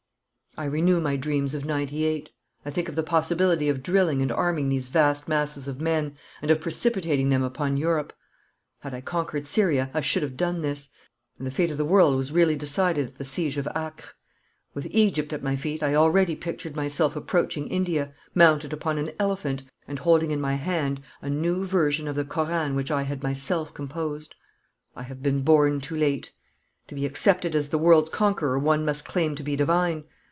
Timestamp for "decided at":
12.57-13.17